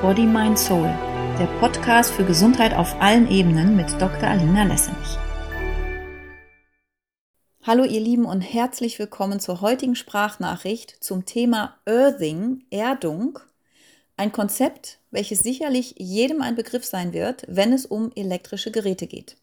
Body, 0.00 0.26
Mind, 0.26 0.56
Soul, 0.56 0.86
der 1.40 1.48
Podcast 1.58 2.12
für 2.12 2.24
Gesundheit 2.24 2.72
auf 2.72 2.94
allen 3.00 3.28
Ebenen 3.28 3.74
mit 3.74 3.90
Dr. 4.00 4.28
Alina 4.28 4.62
Lessenich. 4.62 5.18
Hallo 7.64 7.82
ihr 7.82 7.98
Lieben 7.98 8.24
und 8.24 8.40
herzlich 8.40 9.00
willkommen 9.00 9.40
zur 9.40 9.60
heutigen 9.60 9.96
Sprachnachricht 9.96 11.02
zum 11.02 11.26
Thema 11.26 11.80
Earthing, 11.84 12.62
Erdung, 12.70 13.40
ein 14.16 14.30
Konzept, 14.30 15.00
welches 15.10 15.40
sicherlich 15.40 15.96
jedem 15.98 16.42
ein 16.42 16.54
Begriff 16.54 16.84
sein 16.84 17.12
wird, 17.12 17.44
wenn 17.48 17.72
es 17.72 17.84
um 17.84 18.12
elektrische 18.14 18.70
Geräte 18.70 19.08
geht. 19.08 19.36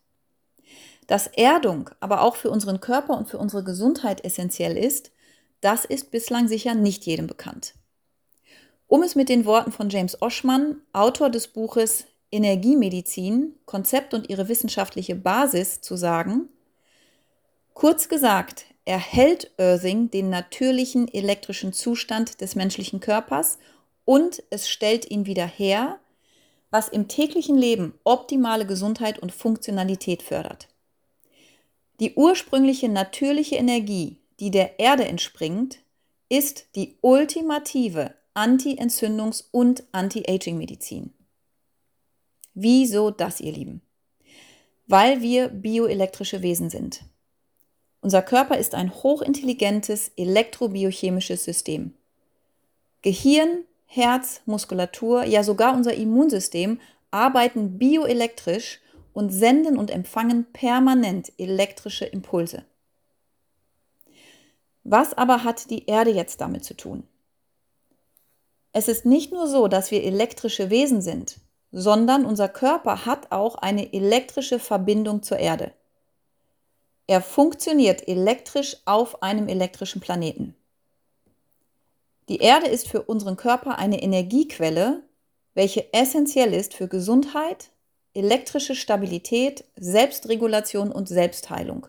Dass 1.07 1.27
Erdung 1.27 1.89
aber 1.99 2.21
auch 2.21 2.37
für 2.37 2.49
unseren 2.49 2.79
Körper 2.79 3.17
und 3.17 3.27
für 3.27 3.39
unsere 3.39 3.65
Gesundheit 3.65 4.23
essentiell 4.23 4.77
ist, 4.77 5.11
das 5.59 5.83
ist 5.83 6.11
bislang 6.11 6.47
sicher 6.47 6.75
nicht 6.75 7.05
jedem 7.05 7.27
bekannt. 7.27 7.73
Um 8.87 9.01
es 9.03 9.15
mit 9.15 9.29
den 9.29 9.45
Worten 9.45 9.71
von 9.71 9.89
James 9.89 10.21
Oschmann, 10.21 10.81
Autor 10.93 11.29
des 11.29 11.47
Buches 11.47 12.05
Energiemedizin, 12.31 13.55
Konzept 13.65 14.13
und 14.13 14.29
ihre 14.29 14.47
wissenschaftliche 14.47 15.15
Basis 15.15 15.81
zu 15.81 15.95
sagen, 15.95 16.49
kurz 17.73 18.09
gesagt, 18.09 18.65
erhält 18.85 19.51
Earthing 19.57 20.11
den 20.11 20.29
natürlichen 20.29 21.11
elektrischen 21.11 21.73
Zustand 21.73 22.41
des 22.41 22.55
menschlichen 22.55 22.99
Körpers 22.99 23.57
und 24.05 24.43
es 24.51 24.69
stellt 24.69 25.09
ihn 25.09 25.25
wieder 25.25 25.47
her, 25.47 25.99
was 26.69 26.89
im 26.89 27.07
täglichen 27.07 27.57
Leben 27.57 27.97
optimale 28.03 28.65
Gesundheit 28.65 29.17
und 29.17 29.31
Funktionalität 29.31 30.21
fördert. 30.21 30.67
Die 31.99 32.13
ursprüngliche 32.15 32.89
natürliche 32.89 33.55
Energie, 33.55 34.17
die 34.39 34.51
der 34.51 34.79
Erde 34.79 35.05
entspringt, 35.05 35.79
ist 36.29 36.67
die 36.75 36.97
ultimative 37.01 38.13
Anti-Entzündungs- 38.35 39.45
und 39.51 39.85
Anti-Aging-Medizin. 39.93 41.13
Wieso 42.53 43.09
das, 43.09 43.39
ihr 43.39 43.53
Lieben? 43.53 43.81
Weil 44.87 45.21
wir 45.21 45.47
bioelektrische 45.47 46.41
Wesen 46.41 46.69
sind. 46.69 47.03
Unser 48.01 48.21
Körper 48.21 48.57
ist 48.57 48.75
ein 48.75 48.93
hochintelligentes 48.93 50.11
elektrobiochemisches 50.17 51.43
System. 51.45 51.93
Gehirn, 53.01 53.63
Herz, 53.85 54.41
Muskulatur, 54.45 55.23
ja 55.23 55.41
sogar 55.41 55.73
unser 55.73 55.93
Immunsystem 55.93 56.79
arbeiten 57.11 57.77
bioelektrisch 57.77 58.81
und 59.13 59.29
senden 59.29 59.77
und 59.77 59.89
empfangen 59.89 60.45
permanent 60.51 61.31
elektrische 61.37 62.05
Impulse. 62.05 62.65
Was 64.83 65.13
aber 65.13 65.45
hat 65.45 65.69
die 65.69 65.85
Erde 65.85 66.11
jetzt 66.11 66.41
damit 66.41 66.65
zu 66.65 66.75
tun? 66.75 67.07
Es 68.77 68.89
ist 68.89 69.05
nicht 69.05 69.31
nur 69.31 69.47
so, 69.47 69.69
dass 69.69 69.89
wir 69.89 70.03
elektrische 70.03 70.69
Wesen 70.69 71.01
sind, 71.01 71.37
sondern 71.71 72.25
unser 72.25 72.49
Körper 72.49 73.05
hat 73.05 73.31
auch 73.31 73.55
eine 73.55 73.93
elektrische 73.93 74.59
Verbindung 74.59 75.23
zur 75.23 75.37
Erde. 75.37 75.71
Er 77.07 77.21
funktioniert 77.21 78.05
elektrisch 78.05 78.75
auf 78.83 79.23
einem 79.23 79.47
elektrischen 79.47 80.01
Planeten. 80.01 80.55
Die 82.27 82.39
Erde 82.39 82.67
ist 82.67 82.89
für 82.89 83.03
unseren 83.03 83.37
Körper 83.37 83.79
eine 83.79 84.03
Energiequelle, 84.03 85.03
welche 85.53 85.93
essentiell 85.93 86.53
ist 86.53 86.73
für 86.73 86.89
Gesundheit, 86.89 87.69
elektrische 88.13 88.75
Stabilität, 88.75 89.63
Selbstregulation 89.77 90.91
und 90.91 91.07
Selbstheilung. 91.07 91.87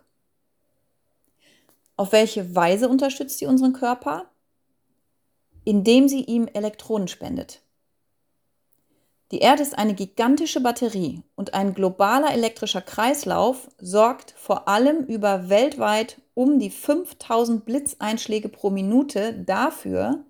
Auf 1.97 2.13
welche 2.13 2.55
Weise 2.55 2.89
unterstützt 2.89 3.39
sie 3.39 3.47
unseren 3.47 3.73
Körper? 3.73 4.31
Indem 5.67 6.09
sie 6.09 6.23
ihm 6.23 6.49
Elektronen 6.53 7.09
spendet. 7.09 7.61
Die 9.33 9.41
Erde 9.41 9.63
ist 9.63 9.77
eine 9.77 9.95
gigantische 9.95 10.61
Batterie 10.61 11.23
und 11.35 11.53
ein 11.53 11.75
globaler 11.75 12.33
elektrischer 12.33 12.81
Kreislauf 12.81 13.69
sorgt 13.79 14.33
vor 14.37 14.69
allem 14.69 15.05
über 15.05 15.49
weltweit 15.49 16.21
um 16.35 16.61
die 16.61 16.71
5000 16.71 17.65
Blitzeinschläge 17.65 18.49
pro 18.49 18.71
Minute 18.71 19.35
dafür, 19.35 20.25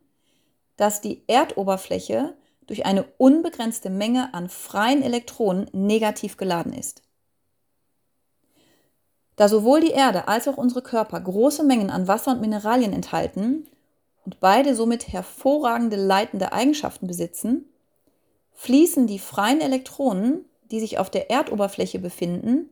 dass 0.79 1.03
die 1.03 1.23
Erdoberfläche 1.27 2.35
durch 2.67 2.87
eine 2.87 3.05
unbegrenzte 3.19 3.91
Menge 3.91 4.33
an 4.33 4.49
freien 4.49 5.03
Elektronen 5.03 5.69
negativ 5.73 6.39
geladen 6.39 6.73
ist. 6.73 7.03
Da 9.37 9.49
sowohl 9.49 9.83
die 9.83 9.91
Erde 9.91 10.29
als 10.29 10.49
auch 10.49 10.57
unsere 10.57 10.81
Körper 10.81 11.21
große 11.21 11.63
Mengen 11.63 11.91
an 11.91 12.09
Wasser 12.09 12.33
und 12.33 12.41
Mineralien 12.41 12.95
enthalten, 12.95 13.69
und 14.27 14.41
beide 14.41 14.75
somit 14.75 15.09
hervorragende 15.09 15.97
leitende 15.97 16.53
Eigenschaften 16.53 17.07
besitzen, 17.07 17.65
fließen 18.55 19.07
die 19.07 19.21
freien 19.21 19.61
Elektronen, 19.61 20.45
die 20.71 20.81
sich 20.81 20.99
auf 20.99 21.11
der 21.11 21.31
Erdoberfläche 21.31 22.01
befinden, 22.01 22.69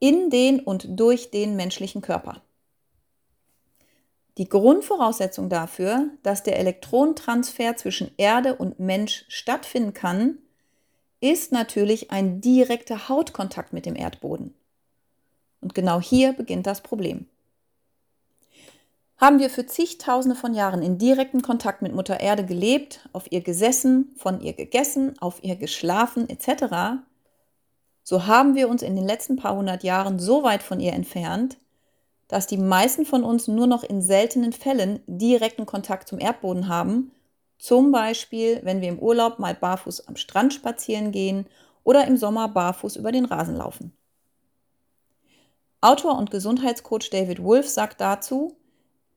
in 0.00 0.30
den 0.30 0.58
und 0.60 0.98
durch 0.98 1.30
den 1.30 1.54
menschlichen 1.54 2.02
Körper. 2.02 2.42
Die 4.36 4.48
Grundvoraussetzung 4.48 5.48
dafür, 5.48 6.08
dass 6.22 6.42
der 6.42 6.58
Elektronentransfer 6.58 7.76
zwischen 7.76 8.10
Erde 8.16 8.56
und 8.56 8.80
Mensch 8.80 9.26
stattfinden 9.28 9.94
kann, 9.94 10.38
ist 11.20 11.52
natürlich 11.52 12.10
ein 12.10 12.40
direkter 12.40 13.08
Hautkontakt 13.08 13.72
mit 13.72 13.86
dem 13.86 13.94
Erdboden. 13.94 14.54
Und 15.60 15.74
genau 15.74 16.00
hier 16.00 16.32
beginnt 16.32 16.66
das 16.66 16.80
Problem 16.80 17.26
haben 19.20 19.38
wir 19.38 19.50
für 19.50 19.66
zigtausende 19.66 20.34
von 20.34 20.54
Jahren 20.54 20.82
in 20.82 20.96
direktem 20.96 21.42
Kontakt 21.42 21.82
mit 21.82 21.94
Mutter 21.94 22.20
Erde 22.20 22.46
gelebt, 22.46 23.08
auf 23.12 23.30
ihr 23.30 23.42
gesessen, 23.42 24.14
von 24.16 24.40
ihr 24.40 24.54
gegessen, 24.54 25.18
auf 25.20 25.44
ihr 25.44 25.56
geschlafen 25.56 26.28
etc., 26.28 27.02
so 28.02 28.26
haben 28.26 28.54
wir 28.54 28.68
uns 28.68 28.82
in 28.82 28.96
den 28.96 29.06
letzten 29.06 29.36
paar 29.36 29.54
hundert 29.54 29.84
Jahren 29.84 30.18
so 30.18 30.42
weit 30.42 30.62
von 30.62 30.80
ihr 30.80 30.94
entfernt, 30.94 31.58
dass 32.28 32.46
die 32.46 32.56
meisten 32.56 33.04
von 33.04 33.22
uns 33.22 33.46
nur 33.46 33.66
noch 33.66 33.84
in 33.84 34.02
seltenen 34.02 34.52
Fällen 34.52 35.00
direkten 35.06 35.66
Kontakt 35.66 36.08
zum 36.08 36.18
Erdboden 36.18 36.66
haben, 36.66 37.12
zum 37.58 37.92
Beispiel 37.92 38.60
wenn 38.64 38.80
wir 38.80 38.88
im 38.88 38.98
Urlaub 38.98 39.38
mal 39.38 39.54
barfuß 39.54 40.08
am 40.08 40.16
Strand 40.16 40.54
spazieren 40.54 41.12
gehen 41.12 41.46
oder 41.84 42.06
im 42.06 42.16
Sommer 42.16 42.48
barfuß 42.48 42.96
über 42.96 43.12
den 43.12 43.26
Rasen 43.26 43.56
laufen. 43.56 43.92
Autor 45.82 46.18
und 46.18 46.30
Gesundheitscoach 46.30 47.10
David 47.10 47.42
Wolf 47.42 47.68
sagt 47.68 48.00
dazu, 48.00 48.56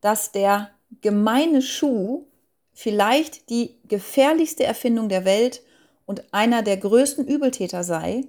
dass 0.04 0.34
der 0.34 0.70
gemeine 1.00 1.62
Schuh 1.62 2.26
vielleicht 2.74 3.50
die 3.50 3.80
gefährlichste 3.88 4.66
Erfindung 4.66 5.08
der 5.08 5.24
Welt 5.24 5.64
und 6.06 6.34
einer 6.34 6.62
der 6.62 6.76
größten 6.76 7.26
Übeltäter 7.26 7.86
sei, 7.86 8.26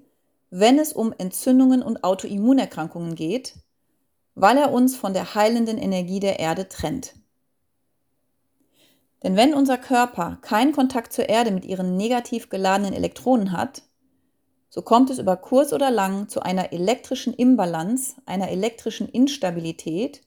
wenn 0.50 0.78
es 0.78 0.92
um 0.92 1.12
Entzündungen 1.18 1.82
und 1.82 2.04
Autoimmunerkrankungen 2.04 3.16
geht, 3.16 3.56
weil 4.36 4.56
er 4.56 4.72
uns 4.72 4.94
von 4.94 5.14
der 5.14 5.34
heilenden 5.34 5.76
Energie 5.76 6.20
der 6.20 6.38
Erde 6.38 6.68
trennt. 6.68 7.16
Denn 9.24 9.34
wenn 9.34 9.52
unser 9.52 9.76
Körper 9.76 10.38
keinen 10.42 10.72
Kontakt 10.72 11.12
zur 11.12 11.28
Erde 11.28 11.50
mit 11.50 11.64
ihren 11.64 11.96
negativ 11.96 12.50
geladenen 12.50 12.92
Elektronen 12.92 13.50
hat, 13.50 13.82
so 14.70 14.80
kommt 14.80 15.10
es 15.10 15.18
über 15.18 15.36
kurz 15.36 15.72
oder 15.72 15.90
lang 15.90 16.28
zu 16.28 16.40
einer 16.40 16.72
elektrischen 16.72 17.34
Imbalance, 17.34 18.14
einer 18.26 18.50
elektrischen 18.50 19.08
Instabilität 19.08 20.20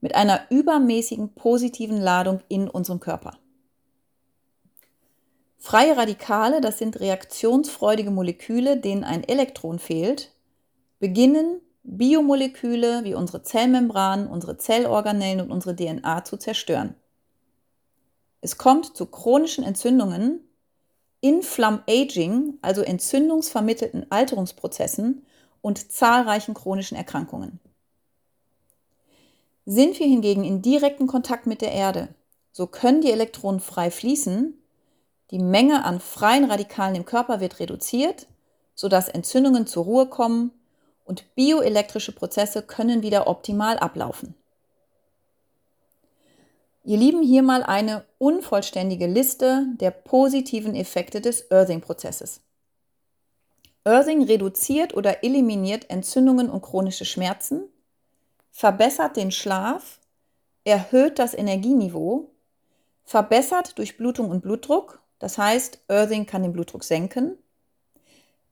mit 0.00 0.14
einer 0.14 0.42
übermäßigen 0.50 1.34
positiven 1.34 2.00
Ladung 2.00 2.40
in 2.48 2.68
unserem 2.68 3.00
Körper. 3.00 3.38
Freie 5.58 5.96
Radikale, 5.96 6.60
das 6.62 6.78
sind 6.78 7.00
reaktionsfreudige 7.00 8.10
Moleküle, 8.10 8.78
denen 8.78 9.04
ein 9.04 9.24
Elektron 9.24 9.78
fehlt, 9.78 10.32
beginnen 11.00 11.60
Biomoleküle 11.82 13.04
wie 13.04 13.14
unsere 13.14 13.42
Zellmembran, 13.42 14.26
unsere 14.26 14.56
Zellorganellen 14.56 15.40
und 15.40 15.50
unsere 15.50 15.76
DNA 15.76 16.24
zu 16.24 16.38
zerstören. 16.38 16.94
Es 18.40 18.56
kommt 18.56 18.96
zu 18.96 19.06
chronischen 19.06 19.64
Entzündungen, 19.64 20.40
Inflammaging, 21.20 22.58
also 22.62 22.80
entzündungsvermittelten 22.80 24.10
Alterungsprozessen 24.10 25.26
und 25.60 25.92
zahlreichen 25.92 26.54
chronischen 26.54 26.96
Erkrankungen. 26.96 27.60
Sind 29.66 29.98
wir 29.98 30.06
hingegen 30.06 30.44
in 30.44 30.62
direkten 30.62 31.06
Kontakt 31.06 31.46
mit 31.46 31.60
der 31.60 31.72
Erde, 31.72 32.08
so 32.52 32.66
können 32.66 33.00
die 33.00 33.12
Elektronen 33.12 33.60
frei 33.60 33.90
fließen, 33.90 34.54
die 35.30 35.38
Menge 35.38 35.84
an 35.84 36.00
freien 36.00 36.50
Radikalen 36.50 36.96
im 36.96 37.04
Körper 37.04 37.40
wird 37.40 37.60
reduziert, 37.60 38.26
sodass 38.74 39.08
Entzündungen 39.08 39.66
zur 39.66 39.84
Ruhe 39.84 40.06
kommen 40.06 40.50
und 41.04 41.34
bioelektrische 41.34 42.12
Prozesse 42.12 42.62
können 42.62 43.02
wieder 43.02 43.26
optimal 43.26 43.78
ablaufen. 43.78 44.34
Ihr 46.82 46.96
Lieben, 46.96 47.22
hier 47.22 47.42
mal 47.42 47.62
eine 47.62 48.04
unvollständige 48.18 49.06
Liste 49.06 49.66
der 49.76 49.90
positiven 49.90 50.74
Effekte 50.74 51.20
des 51.20 51.50
Earthing-Prozesses. 51.50 52.40
Earthing 53.84 54.24
reduziert 54.24 54.94
oder 54.94 55.22
eliminiert 55.22 55.88
Entzündungen 55.90 56.50
und 56.50 56.62
chronische 56.62 57.04
Schmerzen, 57.04 57.69
verbessert 58.50 59.16
den 59.16 59.30
Schlaf, 59.30 60.00
erhöht 60.64 61.18
das 61.18 61.34
Energieniveau, 61.34 62.30
verbessert 63.04 63.78
Durchblutung 63.78 64.30
und 64.30 64.42
Blutdruck, 64.42 65.00
das 65.18 65.38
heißt, 65.38 65.80
Earthing 65.88 66.26
kann 66.26 66.42
den 66.42 66.52
Blutdruck 66.52 66.84
senken. 66.84 67.38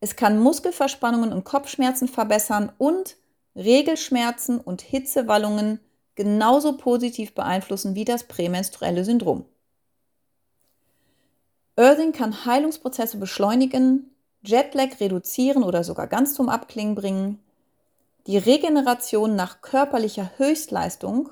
Es 0.00 0.16
kann 0.16 0.38
Muskelverspannungen 0.38 1.32
und 1.32 1.44
Kopfschmerzen 1.44 2.08
verbessern 2.08 2.72
und 2.78 3.16
Regelschmerzen 3.56 4.60
und 4.60 4.82
Hitzewallungen 4.82 5.80
genauso 6.14 6.76
positiv 6.76 7.34
beeinflussen 7.34 7.94
wie 7.94 8.04
das 8.04 8.24
prämenstruelle 8.24 9.04
Syndrom. 9.04 9.44
Earthing 11.76 12.12
kann 12.12 12.44
Heilungsprozesse 12.44 13.18
beschleunigen, 13.18 14.10
Jetlag 14.42 15.00
reduzieren 15.00 15.62
oder 15.62 15.84
sogar 15.84 16.06
ganz 16.06 16.34
zum 16.34 16.48
Abklingen 16.48 16.94
bringen, 16.94 17.40
die 18.28 18.36
Regeneration 18.36 19.36
nach 19.36 19.62
körperlicher 19.62 20.32
Höchstleistung, 20.36 21.30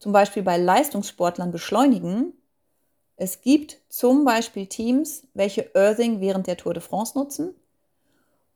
zum 0.00 0.10
Beispiel 0.10 0.42
bei 0.42 0.58
Leistungssportlern, 0.58 1.52
beschleunigen. 1.52 2.32
Es 3.16 3.40
gibt 3.40 3.78
zum 3.88 4.24
Beispiel 4.24 4.66
Teams, 4.66 5.22
welche 5.34 5.70
Earthing 5.76 6.20
während 6.20 6.48
der 6.48 6.56
Tour 6.56 6.74
de 6.74 6.82
France 6.82 7.16
nutzen. 7.16 7.54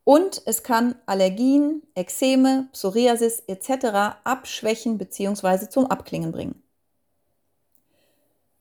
Und 0.03 0.43
es 0.45 0.65
kann 0.65 0.97
Allergien, 1.07 1.83
Ekzeme, 1.95 2.69
Psoriasis 2.73 3.45
etc. 3.47 4.19
abschwächen 4.25 4.99
bzw. 4.99 5.69
zum 5.69 5.87
Abklingen 5.87 6.33
bringen. 6.33 6.61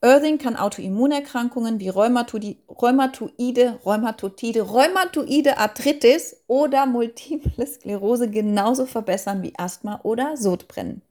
Earthing 0.01 0.37
kann 0.37 0.55
Autoimmunerkrankungen 0.55 1.79
wie 1.79 1.89
Rheumatoide, 1.89 2.57
Rheumatoide, 2.69 4.61
Rheumatoide 4.61 5.57
Arthritis 5.57 6.37
oder 6.45 6.85
Multiple 6.85 7.65
Sklerose 7.65 8.29
genauso 8.29 8.85
verbessern 8.85 9.41
wie 9.41 9.53
Asthma 9.57 9.99
oder 10.03 10.37
Sodbrennen. 10.37 11.01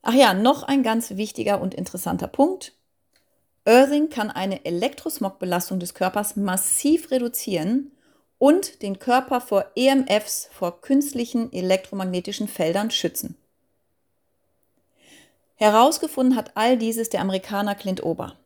Ach 0.00 0.14
ja, 0.14 0.32
noch 0.32 0.62
ein 0.62 0.82
ganz 0.82 1.10
wichtiger 1.16 1.60
und 1.60 1.74
interessanter 1.74 2.28
Punkt. 2.28 2.72
Earthing 3.66 4.08
kann 4.08 4.30
eine 4.30 4.64
Elektrosmogbelastung 4.64 5.78
des 5.78 5.94
Körpers 5.94 6.34
massiv 6.36 7.10
reduzieren 7.10 7.92
und 8.38 8.82
den 8.82 8.98
Körper 8.98 9.40
vor 9.40 9.66
EMFs, 9.76 10.48
vor 10.50 10.80
künstlichen 10.80 11.52
elektromagnetischen 11.52 12.48
Feldern 12.48 12.90
schützen. 12.90 13.36
Herausgefunden 15.56 16.36
hat 16.36 16.52
all 16.56 16.76
dieses 16.76 17.10
der 17.10 17.20
Amerikaner 17.20 17.74
Clint 17.74 18.02
Ober. 18.02 18.36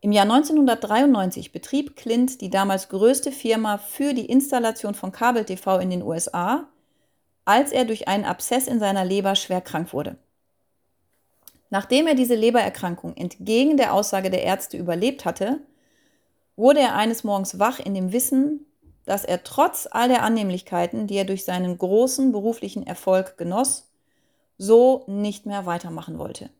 Im 0.00 0.12
Jahr 0.12 0.24
1993 0.24 1.50
betrieb 1.50 1.96
Clint 1.96 2.42
die 2.42 2.50
damals 2.50 2.90
größte 2.90 3.32
Firma 3.32 3.78
für 3.78 4.12
die 4.12 4.26
Installation 4.26 4.94
von 4.94 5.12
Kabel-TV 5.12 5.78
in 5.78 5.88
den 5.88 6.02
USA, 6.02 6.68
als 7.46 7.72
er 7.72 7.86
durch 7.86 8.06
einen 8.06 8.24
Abszess 8.24 8.66
in 8.66 8.80
seiner 8.80 9.04
Leber 9.04 9.34
schwer 9.34 9.62
krank 9.62 9.94
wurde. 9.94 10.16
Nachdem 11.70 12.06
er 12.06 12.14
diese 12.14 12.34
Lebererkrankung 12.34 13.16
entgegen 13.16 13.76
der 13.76 13.94
Aussage 13.94 14.30
der 14.30 14.42
Ärzte 14.42 14.76
überlebt 14.76 15.24
hatte, 15.24 15.60
wurde 16.56 16.80
er 16.80 16.94
eines 16.94 17.24
Morgens 17.24 17.58
wach 17.58 17.80
in 17.80 17.94
dem 17.94 18.12
Wissen, 18.12 18.66
dass 19.06 19.24
er 19.24 19.42
trotz 19.42 19.88
all 19.90 20.08
der 20.08 20.22
Annehmlichkeiten, 20.22 21.06
die 21.06 21.16
er 21.16 21.24
durch 21.24 21.44
seinen 21.44 21.76
großen 21.76 22.32
beruflichen 22.32 22.86
Erfolg 22.86 23.36
genoss, 23.36 23.90
so 24.58 25.04
nicht 25.06 25.46
mehr 25.46 25.66
weitermachen 25.66 26.18
wollte. 26.18 26.50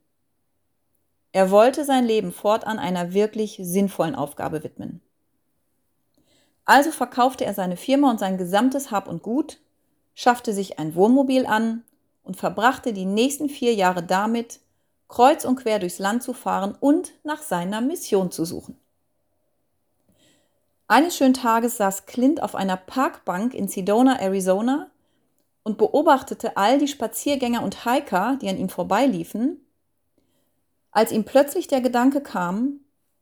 Er 1.32 1.50
wollte 1.50 1.84
sein 1.84 2.04
Leben 2.04 2.32
fortan 2.32 2.78
einer 2.78 3.12
wirklich 3.12 3.58
sinnvollen 3.60 4.14
Aufgabe 4.14 4.62
widmen. 4.62 5.00
Also 6.64 6.90
verkaufte 6.92 7.44
er 7.44 7.54
seine 7.54 7.76
Firma 7.76 8.10
und 8.10 8.20
sein 8.20 8.38
gesamtes 8.38 8.90
Hab 8.90 9.08
und 9.08 9.22
Gut, 9.22 9.58
schaffte 10.14 10.52
sich 10.52 10.78
ein 10.78 10.94
Wohnmobil 10.94 11.44
an 11.46 11.82
und 12.22 12.36
verbrachte 12.36 12.92
die 12.92 13.04
nächsten 13.04 13.48
vier 13.48 13.74
Jahre 13.74 14.02
damit, 14.02 14.60
kreuz 15.08 15.44
und 15.44 15.56
quer 15.56 15.78
durchs 15.78 15.98
Land 15.98 16.22
zu 16.22 16.32
fahren 16.32 16.76
und 16.78 17.12
nach 17.24 17.42
seiner 17.42 17.80
Mission 17.80 18.30
zu 18.30 18.44
suchen. 18.44 18.78
Eines 20.86 21.16
schönen 21.16 21.34
Tages 21.34 21.76
saß 21.78 22.06
Clint 22.06 22.42
auf 22.42 22.54
einer 22.54 22.76
Parkbank 22.76 23.54
in 23.54 23.68
Sedona, 23.68 24.20
Arizona 24.20 24.90
und 25.64 25.78
beobachtete 25.78 26.56
all 26.56 26.78
die 26.78 26.86
Spaziergänger 26.86 27.62
und 27.62 27.84
Hiker, 27.84 28.38
die 28.40 28.48
an 28.48 28.58
ihm 28.58 28.68
vorbeiliefen, 28.68 29.66
als 30.92 31.10
ihm 31.10 31.24
plötzlich 31.24 31.66
der 31.66 31.80
Gedanke 31.80 32.20
kam, 32.20 32.80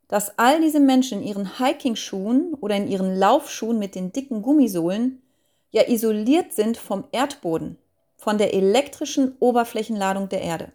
dass 0.09 0.39
all 0.39 0.61
diese 0.61 0.81
Menschen 0.81 1.23
in 1.23 1.27
ihren 1.27 1.59
Hiking-Schuhen 1.59 2.53
oder 2.61 2.77
in 2.77 2.87
ihren 2.87 3.17
Laufschuhen 3.17 3.79
mit 3.79 3.95
den 3.95 4.13
dicken 4.13 4.43
Gummisohlen 4.43 5.23
ja 5.71 5.89
isoliert 5.89 6.53
sind 6.53 6.77
vom 6.77 7.05
Erdboden, 7.13 7.79
von 8.19 8.37
der 8.37 8.53
elektrischen 8.53 9.37
Oberflächenladung 9.41 10.29
der 10.29 10.43
Erde. 10.43 10.73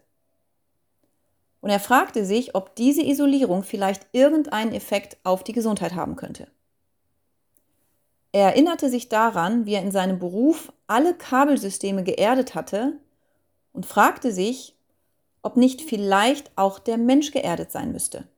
Und 1.60 1.70
er 1.70 1.80
fragte 1.80 2.24
sich, 2.24 2.54
ob 2.54 2.74
diese 2.74 3.02
Isolierung 3.02 3.62
vielleicht 3.62 4.06
irgendeinen 4.12 4.72
Effekt 4.72 5.18
auf 5.22 5.44
die 5.44 5.52
Gesundheit 5.52 5.94
haben 5.94 6.16
könnte. 6.16 6.48
Er 8.32 8.46
erinnerte 8.46 8.90
sich 8.90 9.08
daran, 9.08 9.64
wie 9.66 9.74
er 9.74 9.82
in 9.82 9.90
seinem 9.90 10.18
Beruf 10.18 10.72
alle 10.86 11.14
Kabelsysteme 11.14 12.04
geerdet 12.04 12.54
hatte 12.54 12.98
und 13.72 13.86
fragte 13.86 14.32
sich, 14.32 14.74
ob 15.42 15.56
nicht 15.56 15.80
vielleicht 15.80 16.50
auch 16.56 16.78
der 16.78 16.98
Mensch 16.98 17.30
geerdet 17.30 17.72
sein 17.72 17.92
müsste. 17.92 18.28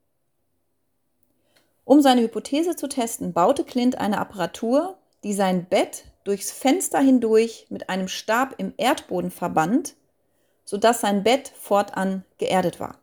Um 1.85 2.03
seine 2.03 2.23
Hypothese 2.23 2.77
zu 2.77 2.89
testen, 2.89 3.33
baute 3.33 3.65
Clint 3.65 3.99
eine 3.99 4.19
Apparatur, 4.19 4.97
die 5.25 5.33
sein 5.33 5.65
Bett 5.65 6.05
durchs 6.23 6.53
Fenster 6.53 7.01
hindurch 7.01 7.67
mit 7.69 7.89
einem 7.89 8.07
Stab 8.07 8.55
im 8.59 8.73
Erdboden 8.77 9.33
verband, 9.33 9.97
sodass 10.65 11.01
sein 11.01 11.25
Bett 11.25 11.53
fortan 11.59 12.25
geerdet 12.39 12.79
war 12.79 13.01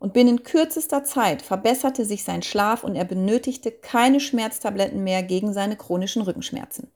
und 0.00 0.14
binnen 0.14 0.42
kürzester 0.42 1.04
Zeit 1.04 1.42
verbesserte 1.42 2.04
sich 2.04 2.24
sein 2.24 2.42
Schlaf 2.42 2.82
und 2.82 2.96
er 2.96 3.04
benötigte 3.04 3.70
keine 3.70 4.18
Schmerztabletten 4.18 5.04
mehr 5.04 5.22
gegen 5.22 5.52
seine 5.52 5.76
chronischen 5.76 6.22
Rückenschmerzen. 6.22 6.90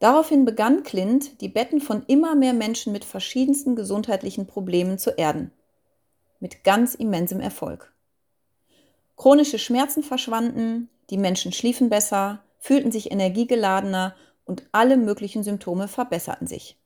Daraufhin 0.00 0.44
begann 0.44 0.82
Clint, 0.82 1.40
die 1.40 1.48
Betten 1.48 1.80
von 1.80 2.02
immer 2.06 2.34
mehr 2.34 2.54
Menschen 2.54 2.92
mit 2.92 3.04
verschiedensten 3.04 3.76
gesundheitlichen 3.76 4.46
Problemen 4.46 4.98
zu 4.98 5.10
erden. 5.10 5.52
Mit 6.40 6.64
ganz 6.64 6.94
immensem 6.94 7.40
Erfolg. 7.40 7.92
Chronische 9.16 9.58
Schmerzen 9.58 10.02
verschwanden, 10.02 10.88
die 11.10 11.18
Menschen 11.18 11.52
schliefen 11.52 11.90
besser, 11.90 12.42
fühlten 12.58 12.90
sich 12.90 13.12
energiegeladener 13.12 14.16
und 14.46 14.64
alle 14.72 14.96
möglichen 14.96 15.42
Symptome 15.42 15.86
verbesserten 15.86 16.46
sich. 16.46 16.76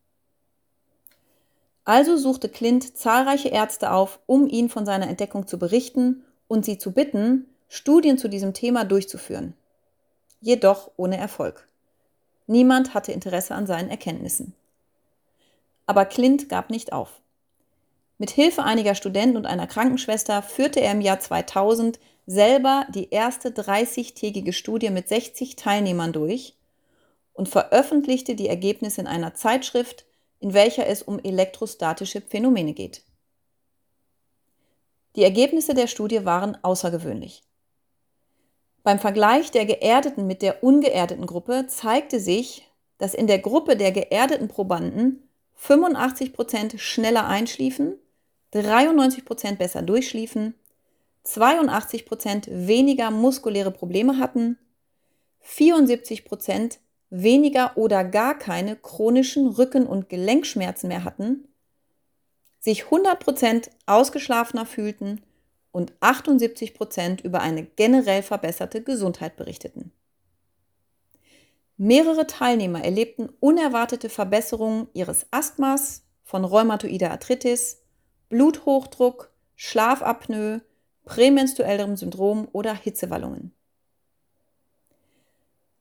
Also 1.88 2.18
suchte 2.18 2.50
Clint 2.50 2.98
zahlreiche 2.98 3.48
Ärzte 3.48 3.92
auf, 3.92 4.20
um 4.26 4.46
ihn 4.46 4.68
von 4.68 4.84
seiner 4.84 5.08
Entdeckung 5.08 5.46
zu 5.46 5.58
berichten 5.58 6.22
und 6.46 6.66
sie 6.66 6.76
zu 6.76 6.92
bitten, 6.92 7.46
Studien 7.70 8.18
zu 8.18 8.28
diesem 8.28 8.52
Thema 8.52 8.84
durchzuführen. 8.84 9.54
Jedoch 10.42 10.90
ohne 10.98 11.16
Erfolg. 11.16 11.66
Niemand 12.46 12.92
hatte 12.92 13.12
Interesse 13.12 13.54
an 13.54 13.66
seinen 13.66 13.88
Erkenntnissen. 13.88 14.52
Aber 15.86 16.04
Clint 16.04 16.50
gab 16.50 16.68
nicht 16.68 16.92
auf. 16.92 17.22
Mit 18.18 18.28
Hilfe 18.28 18.64
einiger 18.64 18.94
Studenten 18.94 19.38
und 19.38 19.46
einer 19.46 19.66
Krankenschwester 19.66 20.42
führte 20.42 20.80
er 20.80 20.92
im 20.92 21.00
Jahr 21.00 21.20
2000 21.20 21.98
selber 22.26 22.84
die 22.90 23.08
erste 23.08 23.48
30-tägige 23.48 24.52
Studie 24.52 24.90
mit 24.90 25.08
60 25.08 25.56
Teilnehmern 25.56 26.12
durch 26.12 26.54
und 27.32 27.48
veröffentlichte 27.48 28.34
die 28.34 28.48
Ergebnisse 28.48 29.00
in 29.00 29.06
einer 29.06 29.32
Zeitschrift 29.32 30.04
in 30.40 30.54
welcher 30.54 30.86
es 30.86 31.02
um 31.02 31.18
elektrostatische 31.18 32.20
Phänomene 32.20 32.72
geht. 32.72 33.02
Die 35.16 35.24
Ergebnisse 35.24 35.74
der 35.74 35.86
Studie 35.86 36.24
waren 36.24 36.56
außergewöhnlich. 36.62 37.42
Beim 38.84 38.98
Vergleich 38.98 39.50
der 39.50 39.66
geerdeten 39.66 40.26
mit 40.26 40.42
der 40.42 40.62
ungeerdeten 40.62 41.26
Gruppe 41.26 41.66
zeigte 41.66 42.20
sich, 42.20 42.70
dass 42.98 43.14
in 43.14 43.26
der 43.26 43.38
Gruppe 43.38 43.76
der 43.76 43.92
geerdeten 43.92 44.48
Probanden 44.48 45.28
85% 45.60 46.78
schneller 46.78 47.26
einschliefen, 47.26 47.98
93% 48.54 49.56
besser 49.56 49.82
durchschliefen, 49.82 50.54
82% 51.26 52.46
weniger 52.48 53.10
muskuläre 53.10 53.70
Probleme 53.70 54.18
hatten, 54.18 54.58
74% 55.44 56.78
weniger 57.10 57.76
oder 57.76 58.04
gar 58.04 58.38
keine 58.38 58.76
chronischen 58.76 59.48
Rücken- 59.48 59.86
und 59.86 60.08
Gelenkschmerzen 60.08 60.88
mehr 60.88 61.04
hatten, 61.04 61.48
sich 62.60 62.84
100% 62.84 63.70
ausgeschlafener 63.86 64.66
fühlten 64.66 65.22
und 65.72 65.92
78% 66.00 67.22
über 67.22 67.40
eine 67.40 67.64
generell 67.64 68.22
verbesserte 68.22 68.82
Gesundheit 68.82 69.36
berichteten. 69.36 69.92
Mehrere 71.76 72.26
Teilnehmer 72.26 72.84
erlebten 72.84 73.28
unerwartete 73.38 74.08
Verbesserungen 74.08 74.88
ihres 74.94 75.26
Asthmas, 75.30 76.02
von 76.24 76.44
rheumatoider 76.44 77.10
Arthritis, 77.10 77.80
Bluthochdruck, 78.28 79.32
Schlafapnoe, 79.56 80.60
prämenstruellem 81.06 81.96
Syndrom 81.96 82.48
oder 82.52 82.74
Hitzewallungen. 82.74 83.54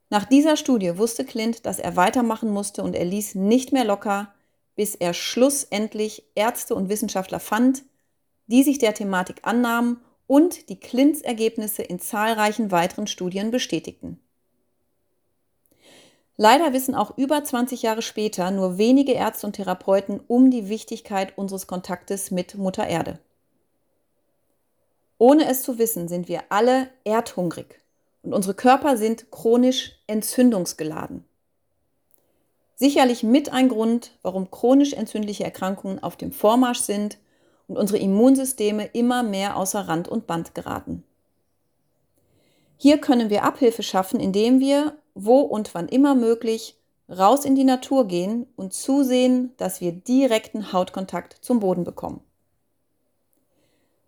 Nach 0.10 0.24
dieser 0.24 0.56
Studie 0.56 0.98
wusste 0.98 1.26
Clint, 1.26 1.66
dass 1.66 1.80
er 1.80 1.96
weitermachen 1.96 2.50
musste 2.50 2.82
und 2.82 2.96
er 2.96 3.06
ließ 3.06 3.36
nicht 3.36 3.74
mehr 3.74 3.84
locker, 3.84 4.34
bis 4.76 4.96
er 4.96 5.14
schlussendlich 5.14 6.24
Ärzte 6.36 6.76
und 6.76 6.88
Wissenschaftler 6.88 7.40
fand, 7.40 7.84
die 8.48 8.64
sich 8.64 8.80
der 8.80 8.94
Thematik 8.94 9.40
annahmen 9.42 10.00
und 10.26 10.70
die 10.70 10.80
Klins-Ergebnisse 10.80 11.84
in 11.84 12.00
zahlreichen 12.00 12.72
weiteren 12.72 13.08
Studien 13.08 13.52
bestätigten. 13.52 14.20
Leider 16.38 16.72
wissen 16.72 16.96
auch 16.96 17.18
über 17.18 17.44
20 17.44 17.82
Jahre 17.82 18.04
später 18.04 18.52
nur 18.52 18.78
wenige 18.78 19.14
Ärzte 19.14 19.48
und 19.48 19.54
Therapeuten 19.54 20.22
um 20.28 20.52
die 20.52 20.70
Wichtigkeit 20.70 21.38
unseres 21.38 21.68
Kontaktes 21.68 22.32
mit 22.32 22.56
Mutter 22.56 22.88
Erde. 22.88 23.20
Ohne 25.18 25.50
es 25.50 25.64
zu 25.64 25.80
wissen, 25.80 26.08
sind 26.08 26.28
wir 26.28 26.44
alle 26.50 26.90
erdhungrig 27.04 27.82
und 28.28 28.34
unsere 28.34 28.56
Körper 28.56 28.98
sind 28.98 29.32
chronisch 29.32 29.94
entzündungsgeladen. 30.06 31.24
Sicherlich 32.76 33.24
mit 33.24 33.54
ein 33.54 33.70
Grund, 33.70 34.12
warum 34.22 34.52
chronisch 34.52 34.92
entzündliche 34.92 35.46
Erkrankungen 35.46 36.04
auf 36.04 36.18
dem 36.18 36.34
Vormarsch 36.34 36.82
sind 36.82 37.20
und 37.68 37.78
unsere 37.78 38.00
Immunsysteme 38.00 38.86
immer 38.88 39.24
mehr 39.24 39.56
außer 39.56 39.88
Rand 39.88 40.10
und 40.10 40.28
Band 40.28 40.54
geraten. 40.54 41.06
Hier 42.76 42.98
können 42.98 43.30
wir 43.30 43.46
Abhilfe 43.46 43.82
schaffen, 43.82 44.20
indem 44.20 44.60
wir, 44.60 44.98
wo 45.14 45.40
und 45.40 45.74
wann 45.74 45.88
immer 45.88 46.14
möglich, 46.14 46.76
raus 47.10 47.46
in 47.46 47.56
die 47.56 47.64
Natur 47.64 48.10
gehen 48.10 48.46
und 48.58 48.74
zusehen, 48.74 49.54
dass 49.56 49.80
wir 49.80 49.94
direkten 49.94 50.74
Hautkontakt 50.74 51.38
zum 51.40 51.62
Boden 51.62 51.86
bekommen. 51.86 52.20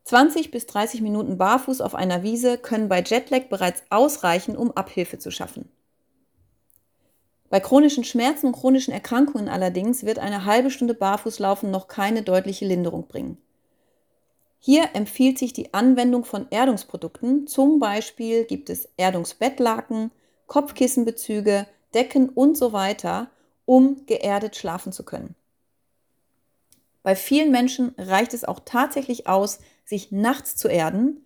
20 0.09 0.49
bis 0.49 0.65
30 0.65 1.01
Minuten 1.01 1.37
barfuß 1.37 1.81
auf 1.81 1.93
einer 1.93 2.23
Wiese 2.23 2.57
können 2.57 2.89
bei 2.89 3.03
Jetlag 3.03 3.43
bereits 3.49 3.83
ausreichen, 3.91 4.57
um 4.57 4.71
Abhilfe 4.71 5.19
zu 5.19 5.29
schaffen. 5.29 5.69
Bei 7.51 7.59
chronischen 7.59 8.03
Schmerzen 8.03 8.47
und 8.47 8.53
chronischen 8.53 8.91
Erkrankungen 8.91 9.49
allerdings 9.49 10.03
wird 10.03 10.17
eine 10.17 10.45
halbe 10.45 10.71
Stunde 10.71 10.95
Barfußlaufen 10.95 11.69
noch 11.69 11.87
keine 11.87 12.23
deutliche 12.23 12.65
Linderung 12.65 13.07
bringen. 13.07 13.37
Hier 14.57 14.89
empfiehlt 14.93 15.37
sich 15.37 15.53
die 15.53 15.75
Anwendung 15.75 16.25
von 16.25 16.47
Erdungsprodukten. 16.49 17.45
Zum 17.45 17.77
Beispiel 17.77 18.45
gibt 18.45 18.71
es 18.71 18.89
Erdungsbettlaken, 18.97 20.09
Kopfkissenbezüge, 20.47 21.67
Decken 21.93 22.29
und 22.29 22.57
so 22.57 22.73
weiter, 22.73 23.29
um 23.65 24.07
geerdet 24.07 24.55
schlafen 24.55 24.91
zu 24.91 25.05
können. 25.05 25.35
Bei 27.03 27.15
vielen 27.15 27.51
Menschen 27.51 27.93
reicht 27.97 28.33
es 28.33 28.43
auch 28.43 28.59
tatsächlich 28.65 29.27
aus, 29.27 29.59
sich 29.85 30.11
nachts 30.11 30.55
zu 30.55 30.67
erden. 30.67 31.25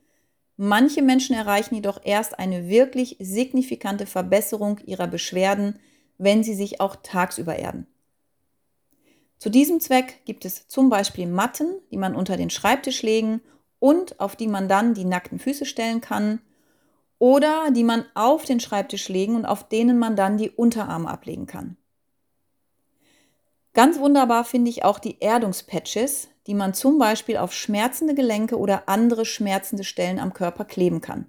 Manche 0.55 1.01
Menschen 1.01 1.35
erreichen 1.35 1.75
jedoch 1.75 1.99
erst 2.03 2.37
eine 2.37 2.69
wirklich 2.69 3.17
signifikante 3.19 4.05
Verbesserung 4.05 4.79
ihrer 4.85 5.07
Beschwerden, 5.07 5.79
wenn 6.17 6.43
sie 6.43 6.53
sich 6.53 6.79
auch 6.79 6.95
tagsüber 7.01 7.55
erden. 7.55 7.87
Zu 9.39 9.49
diesem 9.49 9.79
Zweck 9.81 10.21
gibt 10.25 10.45
es 10.45 10.67
zum 10.67 10.89
Beispiel 10.89 11.27
Matten, 11.27 11.81
die 11.91 11.97
man 11.97 12.15
unter 12.15 12.37
den 12.37 12.49
Schreibtisch 12.49 13.01
legen 13.01 13.41
und 13.79 14.19
auf 14.21 14.37
die 14.37 14.47
man 14.47 14.69
dann 14.69 14.93
die 14.93 15.03
nackten 15.03 15.39
Füße 15.39 15.65
stellen 15.65 15.99
kann 15.99 16.39
oder 17.19 17.71
die 17.71 17.83
man 17.83 18.05
auf 18.13 18.45
den 18.45 18.61
Schreibtisch 18.61 19.09
legen 19.09 19.35
und 19.35 19.45
auf 19.45 19.67
denen 19.67 19.99
man 19.99 20.15
dann 20.15 20.37
die 20.37 20.49
Unterarme 20.49 21.09
ablegen 21.09 21.45
kann. 21.45 21.75
Ganz 23.73 23.99
wunderbar 23.99 24.45
finde 24.45 24.69
ich 24.69 24.83
auch 24.83 24.99
die 24.99 25.19
Erdungspatches, 25.19 26.29
die 26.45 26.53
man 26.53 26.73
zum 26.73 26.99
Beispiel 26.99 27.37
auf 27.37 27.53
schmerzende 27.53 28.13
Gelenke 28.13 28.57
oder 28.57 28.87
andere 28.87 29.25
schmerzende 29.25 29.83
Stellen 29.83 30.19
am 30.19 30.33
Körper 30.33 30.65
kleben 30.65 31.01
kann. 31.01 31.25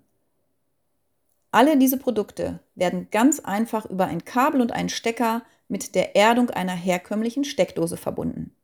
Alle 1.50 1.78
diese 1.78 1.98
Produkte 1.98 2.60
werden 2.74 3.08
ganz 3.10 3.40
einfach 3.40 3.86
über 3.86 4.06
ein 4.06 4.24
Kabel 4.24 4.60
und 4.60 4.72
einen 4.72 4.88
Stecker 4.88 5.42
mit 5.68 5.94
der 5.94 6.16
Erdung 6.16 6.50
einer 6.50 6.74
herkömmlichen 6.74 7.44
Steckdose 7.44 7.96
verbunden. 7.96 8.54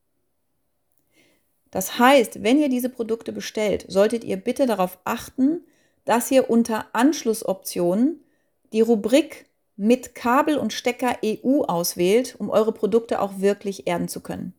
Das 1.71 1.99
heißt, 1.99 2.43
wenn 2.43 2.59
ihr 2.59 2.69
diese 2.69 2.89
Produkte 2.89 3.33
bestellt, 3.33 3.87
solltet 3.89 4.25
ihr 4.25 4.37
bitte 4.37 4.67
darauf 4.67 4.99
achten, 5.05 5.65
dass 6.05 6.31
ihr 6.31 6.51
unter 6.51 6.87
Anschlussoptionen 6.93 8.25
die 8.73 8.81
Rubrik 8.81 9.47
mit 9.83 10.15
Kabel 10.15 10.59
und 10.59 10.75
Stecker 10.75 11.17
EU 11.25 11.63
auswählt, 11.63 12.37
um 12.39 12.51
eure 12.51 12.71
Produkte 12.71 13.19
auch 13.19 13.39
wirklich 13.39 13.87
erden 13.87 14.09
zu 14.09 14.21
können. 14.21 14.53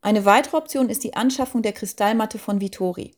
Eine 0.00 0.24
weitere 0.24 0.56
Option 0.56 0.88
ist 0.88 1.02
die 1.02 1.14
Anschaffung 1.14 1.62
der 1.62 1.72
Kristallmatte 1.72 2.38
von 2.38 2.60
Vitori. 2.60 3.16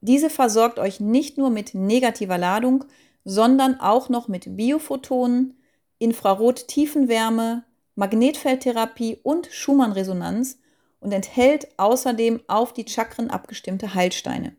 Diese 0.00 0.30
versorgt 0.30 0.80
euch 0.80 0.98
nicht 0.98 1.38
nur 1.38 1.50
mit 1.50 1.74
negativer 1.74 2.38
Ladung, 2.38 2.84
sondern 3.24 3.78
auch 3.78 4.08
noch 4.08 4.26
mit 4.26 4.56
Biophotonen, 4.56 5.54
Infrarot-Tiefenwärme, 6.00 7.62
Magnetfeldtherapie 7.94 9.20
und 9.22 9.46
Schumann-Resonanz 9.52 10.58
und 10.98 11.12
enthält 11.12 11.68
außerdem 11.76 12.40
auf 12.48 12.72
die 12.72 12.88
Chakren 12.88 13.30
abgestimmte 13.30 13.94
Heilsteine. 13.94 14.56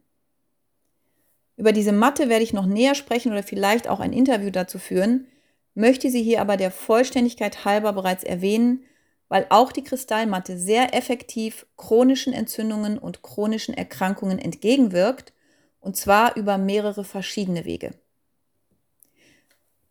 Über 1.61 1.73
diese 1.73 1.91
Matte 1.91 2.27
werde 2.27 2.43
ich 2.43 2.53
noch 2.53 2.65
näher 2.65 2.95
sprechen 2.95 3.31
oder 3.31 3.43
vielleicht 3.43 3.87
auch 3.87 3.99
ein 3.99 4.13
Interview 4.13 4.49
dazu 4.49 4.79
führen, 4.79 5.27
möchte 5.75 6.09
sie 6.09 6.23
hier 6.23 6.41
aber 6.41 6.57
der 6.57 6.71
Vollständigkeit 6.71 7.65
halber 7.65 7.93
bereits 7.93 8.23
erwähnen, 8.23 8.83
weil 9.29 9.45
auch 9.49 9.71
die 9.71 9.83
Kristallmatte 9.83 10.57
sehr 10.57 10.95
effektiv 10.95 11.67
chronischen 11.77 12.33
Entzündungen 12.33 12.97
und 12.97 13.21
chronischen 13.21 13.75
Erkrankungen 13.75 14.39
entgegenwirkt, 14.39 15.33
und 15.79 15.95
zwar 15.95 16.35
über 16.35 16.57
mehrere 16.57 17.03
verschiedene 17.03 17.63
Wege. 17.63 17.91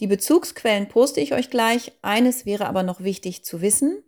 Die 0.00 0.08
Bezugsquellen 0.08 0.88
poste 0.88 1.20
ich 1.20 1.34
euch 1.34 1.50
gleich. 1.50 1.92
Eines 2.02 2.46
wäre 2.46 2.66
aber 2.66 2.82
noch 2.82 3.00
wichtig 3.00 3.44
zu 3.44 3.60
wissen. 3.60 4.02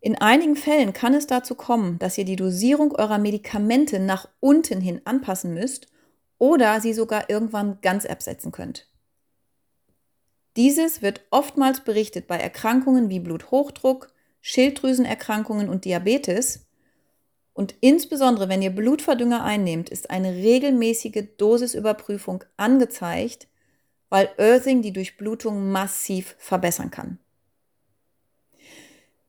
In 0.00 0.16
einigen 0.16 0.56
Fällen 0.56 0.92
kann 0.92 1.14
es 1.14 1.28
dazu 1.28 1.54
kommen, 1.54 2.00
dass 2.00 2.18
ihr 2.18 2.24
die 2.24 2.34
Dosierung 2.34 2.96
eurer 2.96 3.18
Medikamente 3.18 4.00
nach 4.00 4.28
unten 4.40 4.80
hin 4.80 5.02
anpassen 5.04 5.54
müsst 5.54 5.86
oder 6.38 6.80
sie 6.80 6.92
sogar 6.92 7.30
irgendwann 7.30 7.80
ganz 7.80 8.06
absetzen 8.06 8.52
könnt. 8.52 8.88
Dieses 10.56 11.02
wird 11.02 11.22
oftmals 11.30 11.80
berichtet 11.80 12.26
bei 12.26 12.38
Erkrankungen 12.38 13.10
wie 13.10 13.20
Bluthochdruck, 13.20 14.12
Schilddrüsenerkrankungen 14.40 15.68
und 15.68 15.84
Diabetes. 15.84 16.66
Und 17.52 17.74
insbesondere 17.80 18.48
wenn 18.48 18.62
ihr 18.62 18.70
Blutverdünger 18.70 19.44
einnehmt, 19.44 19.90
ist 19.90 20.10
eine 20.10 20.34
regelmäßige 20.34 21.24
Dosisüberprüfung 21.36 22.44
angezeigt, 22.56 23.48
weil 24.08 24.30
Earthing 24.38 24.82
die 24.82 24.92
Durchblutung 24.92 25.70
massiv 25.70 26.36
verbessern 26.38 26.90
kann. 26.90 27.18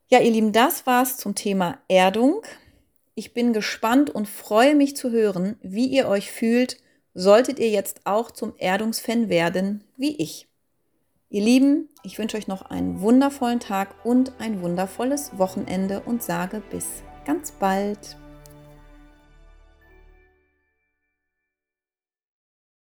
Ja, 0.10 0.20
ihr 0.22 0.32
Lieben, 0.32 0.54
das 0.54 0.86
war's 0.86 1.18
zum 1.18 1.36
Thema 1.36 1.80
Erdung. 1.90 2.42
Ich 3.16 3.34
bin 3.34 3.52
gespannt 3.52 4.10
und 4.10 4.30
freue 4.30 4.76
mich 4.76 4.96
zu 4.96 5.12
hören, 5.12 5.58
wie 5.62 5.88
ihr 5.88 6.08
euch 6.08 6.32
fühlt, 6.32 6.78
solltet 7.18 7.58
ihr 7.58 7.70
jetzt 7.70 8.02
auch 8.06 8.30
zum 8.30 8.54
Erdungsfan 8.60 9.28
werden, 9.28 9.84
wie 9.98 10.16
ich. 10.18 10.48
Ihr 11.30 11.42
Lieben, 11.42 11.90
ich 12.04 12.20
wünsche 12.20 12.38
euch 12.38 12.48
noch 12.48 12.62
einen 12.62 13.02
wundervollen 13.02 13.60
Tag 13.60 14.06
und 14.06 14.34
ein 14.40 14.62
wundervolles 14.62 15.38
Wochenende 15.38 16.02
und 16.02 16.22
sage 16.22 16.62
bis 16.70 17.02
ganz 17.26 17.52
bald. 17.52 18.18